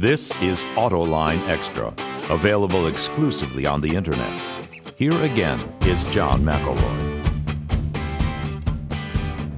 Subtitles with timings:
[0.00, 1.92] This is Autoline Extra,
[2.30, 4.68] available exclusively on the internet.
[4.94, 7.18] Here again is John McElroy.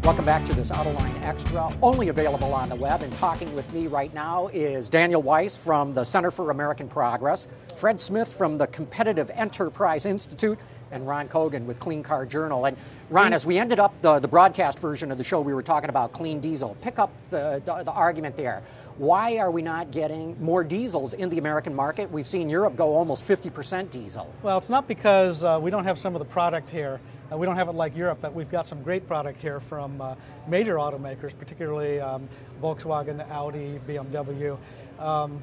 [0.03, 3.03] Welcome back to this Autoline Extra, only available on the web.
[3.03, 7.47] And talking with me right now is Daniel Weiss from the Center for American Progress,
[7.77, 10.59] Fred Smith from the Competitive Enterprise Institute,
[10.91, 12.65] and Ron Cogan with Green Car Journal.
[12.65, 12.79] And
[13.11, 13.35] Ron, mm.
[13.35, 16.13] as we ended up the, the broadcast version of the show, we were talking about
[16.13, 16.77] clean diesel.
[16.81, 18.63] Pick up the, the, the argument there.
[19.01, 22.11] Why are we not getting more diesels in the American market?
[22.13, 24.31] We've seen Europe go almost 50% diesel.
[24.43, 27.01] Well, it's not because uh, we don't have some of the product here.
[27.33, 30.03] Uh, we don't have it like Europe, but we've got some great product here from
[30.03, 30.17] uh,
[30.49, 32.29] major automakers, particularly um,
[32.61, 34.59] Volkswagen, Audi, BMW.
[34.99, 35.43] Um,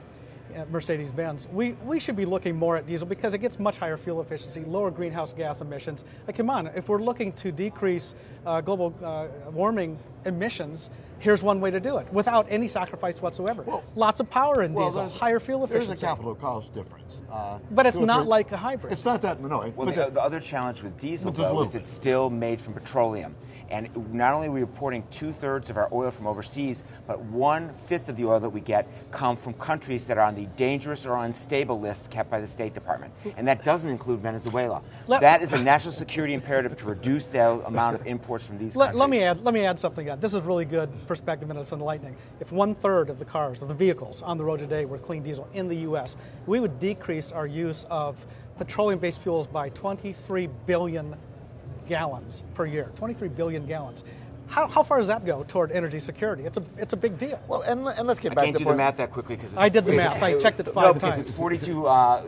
[0.70, 3.98] Mercedes Benz, we, we should be looking more at diesel because it gets much higher
[3.98, 6.06] fuel efficiency, lower greenhouse gas emissions.
[6.26, 8.16] Like, come on, if we're looking to decrease
[8.46, 10.90] uh, global uh, warming emissions,
[11.20, 13.64] here's one way to do it without any sacrifice whatsoever.
[13.64, 15.88] Well, Lots of power in well, diesel, higher fuel efficiency.
[15.88, 17.22] There's a capital cost difference.
[17.32, 18.94] Uh, but it's not three, like a hybrid.
[18.94, 19.72] It's not that, no.
[19.76, 23.36] Well, the, the, other challenge with diesel, though, is it's still made from petroleum.
[23.70, 27.74] And not only are we importing two thirds of our oil from overseas, but one
[27.74, 31.06] fifth of the oil that we get come from countries that are on the dangerous
[31.06, 33.14] or unstable list kept by the State Department.
[33.36, 34.82] And that doesn't include Venezuela.
[35.08, 38.76] Let, that is a national security imperative to reduce the amount of imports from these
[38.76, 39.00] let, countries.
[39.00, 40.08] Let me add, let me add something.
[40.20, 42.16] This is really good perspective and it's enlightening.
[42.40, 45.24] If one third of the cars, of the vehicles on the road today were clean
[45.24, 48.26] diesel in the U.S., we would decrease our use of
[48.58, 51.16] petroleum-based fuels by 23 billion
[51.88, 54.04] gallons per year, 23 billion gallons.
[54.48, 56.44] How, how, far does that go toward energy security?
[56.44, 57.40] It's a it's a big deal.
[57.48, 59.56] Well, and, and let's get I back can't to do the math that quickly because
[59.56, 60.22] I did the math.
[60.22, 61.28] I checked it five no, because times.
[61.28, 62.24] it's 42 uh,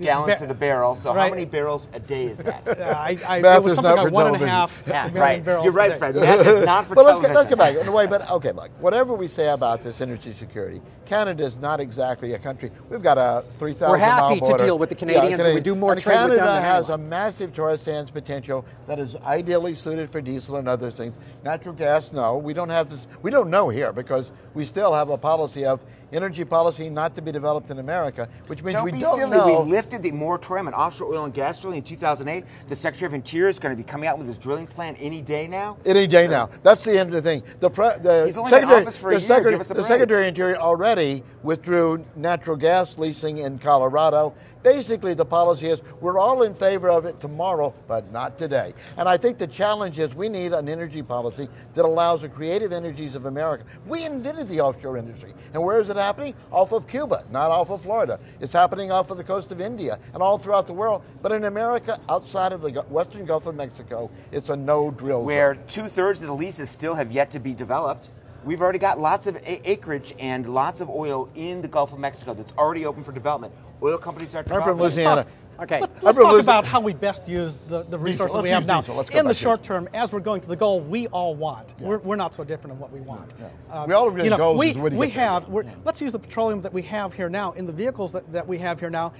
[0.00, 0.94] gallons to the barrel.
[0.96, 1.24] So right.
[1.24, 2.60] how many barrels a day is that?
[2.80, 5.44] Uh, I, I, math it was something like one and a half yeah, million right.
[5.44, 5.64] barrels.
[5.64, 6.14] You're right, Fred.
[6.14, 7.74] Math is not for but let's get, let's get back.
[7.84, 8.70] No, way, but okay, look.
[8.80, 12.70] Whatever we say about this energy security, Canada is not exactly a country.
[12.88, 15.74] We've got a 3,000 We're happy to deal with the Canadians, yeah, and we do
[15.74, 16.46] more and trade Canada with them.
[16.46, 20.90] Canada has a massive tar sands potential that is ideally suited for diesel and other
[20.90, 21.16] things.
[21.60, 22.38] Natural gas, no.
[22.38, 23.06] We don't have this.
[23.20, 25.78] We don't know here because we still have a policy of
[26.12, 29.18] energy policy not to be developed in America, which means we don't we be don't
[29.18, 29.36] silly.
[29.36, 29.62] know.
[29.62, 32.44] We lifted the moratorium on offshore oil and gas drilling in 2008.
[32.68, 35.20] The Secretary of Interior is going to be coming out with his drilling plan any
[35.22, 35.76] day now.
[35.84, 36.50] Any day so, now.
[36.62, 37.42] That's the end of the thing.
[37.60, 39.26] The, pre, the He's only Secretary, in office for the a year.
[39.26, 39.86] Secretary, Give us a the break.
[39.86, 44.34] Secretary of Interior already withdrew natural gas leasing in Colorado.
[44.62, 48.74] Basically, the policy is we're all in favor of it tomorrow, but not today.
[48.98, 52.72] And I think the challenge is we need an energy policy that allows the creative
[52.72, 53.64] energies of America.
[53.86, 55.32] We invented the offshore industry.
[55.54, 56.34] And where is it happening?
[56.50, 58.18] Off of Cuba, not off of Florida.
[58.40, 61.02] It's happening off of the coast of India and all throughout the world.
[61.22, 65.54] But in America, outside of the western Gulf of Mexico, it's a no drill Where
[65.54, 65.64] zone.
[65.68, 68.10] two thirds of the leases still have yet to be developed.
[68.44, 71.98] We've already got lots of a- acreage and lots of oil in the Gulf of
[71.98, 73.52] Mexico that's already open for development.
[73.82, 75.26] Oil companies are I'm from Louisiana.
[75.60, 75.80] Okay.
[75.80, 78.80] Let, us talk about how we best use the, the resources Let's we have now.
[78.80, 79.00] diesel.
[79.12, 81.88] In the short term, as we're going to the goal we all want, Yeah.
[81.88, 83.32] we're, we're not so different in what we want.
[83.38, 83.48] Yeah.
[83.70, 86.18] Uh, we all agree you know, goals we, is we have, we're, let's use the
[86.18, 89.12] petroleum that we have here now in the vehicles that, that we have here now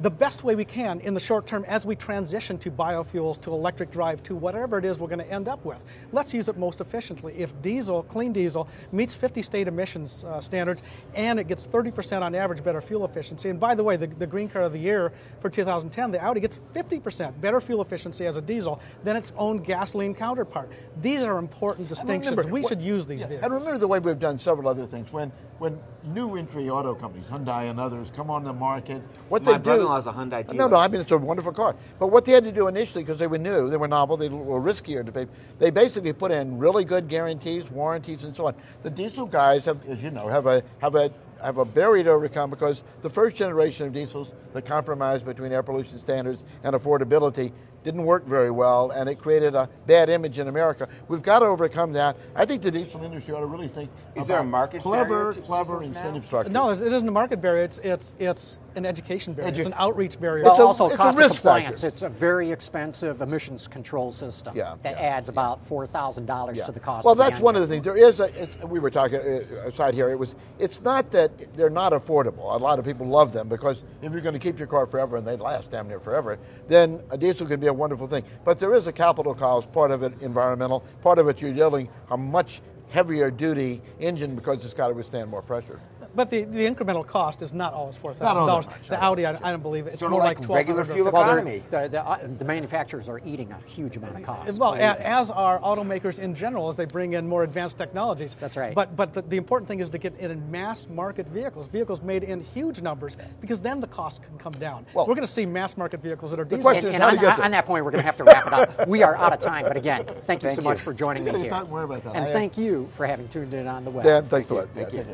[0.00, 3.52] the best way we can in the short term as we transition to biofuels, to
[3.52, 5.84] electric drive, to whatever it is we're going to end up with.
[6.12, 7.34] Let's use it most efficiently.
[7.36, 10.82] If diesel, clean diesel, meets 50 state emissions uh, standards
[11.14, 14.26] and it gets 30% on average better fuel efficiency, and by the way, the, the
[14.26, 18.36] Green Car of the Year for 2010, the Audi gets 50% better fuel efficiency as
[18.36, 20.70] a diesel than its own gasoline counterpart.
[21.00, 22.36] These are important distinctions.
[22.36, 23.44] remember, we should use these yeah, vehicles.
[23.44, 25.12] And remember the way we've done several other things.
[25.12, 29.52] When when new entry auto companies, Hyundai and others, come on the market, what My
[29.52, 29.64] they do.
[29.64, 31.74] brother-in-law's a Hyundai No, no, I mean it's a wonderful car.
[31.98, 34.28] But what they had to do initially, because they were new, they were novel, they
[34.28, 35.26] were riskier to pay.
[35.58, 38.54] They basically put in really good guarantees, warranties, and so on.
[38.82, 41.10] The diesel guys have, as you know, have a have a
[41.42, 45.62] have a barrier to overcome because the first generation of diesels, the compromise between air
[45.62, 47.52] pollution standards and affordability,
[47.84, 50.88] didn't work very well, and it created a bad image in America.
[51.06, 52.16] We've got to overcome that.
[52.34, 53.88] I think the diesel industry ought to really think.
[54.16, 56.00] Is there a market clever, barrier to clever diesels now?
[56.00, 56.50] incentive structure?
[56.50, 57.62] no, it isn't a market barrier.
[57.62, 59.52] It's it's it's an education barrier.
[59.52, 60.42] Edu- it's an outreach barrier.
[60.44, 61.80] Well, It's a- also it's a cost of compliance.
[61.82, 61.86] factor.
[61.86, 66.60] It's a very expensive emissions control system Yeah, that yeah, adds about four thousand dollars
[66.62, 67.04] to the cost.
[67.04, 67.84] Well, of the that's one of the things.
[67.84, 68.42] There is a.
[68.42, 70.10] It's, we were talking uh, aside here.
[70.10, 70.34] It was.
[70.58, 72.54] It's not that they're not affordable.
[72.54, 75.16] A lot of people love them because if you're going to keep your car forever
[75.16, 78.24] and they last damn near forever, then a diesel can be a wonderful thing.
[78.44, 79.72] But there is a capital cost.
[79.72, 80.84] Part of it environmental.
[81.02, 82.60] Part of it you're dealing a much
[82.90, 85.80] heavier duty engine because it's got to withstand more pressure.
[86.14, 88.66] But the, the incremental cost is not always four Not thousand all dollars.
[88.88, 89.90] The I Audi, I, I don't believe it.
[89.90, 91.62] It's Sort of more like like regular fuel or Well, economy.
[91.70, 94.58] the, the, uh, the manufacturers are eating a huge amount of cost.
[94.58, 98.36] Well, believe a- as are automakers in general, as they bring in more advanced technologies.
[98.40, 98.74] That's right.
[98.74, 102.02] But but the, the important thing is to get it in mass market vehicles, vehicles
[102.02, 104.86] made in huge numbers, because then the cost can come down.
[104.94, 106.62] Well- We're going to see mass market vehicles that are diesel.
[106.62, 108.16] question and, is and how on, to get on that point, we're going to have
[108.16, 108.88] to wrap it up.
[108.88, 110.68] We are out of time, but again, thank you Thank so you.
[110.68, 111.50] much for joining me here.
[111.50, 112.16] Don't worry about that.
[112.16, 114.04] And I- thank you for having tuned in on the web.
[114.04, 114.68] Dan, thanks a lot.
[114.74, 115.04] Thank you.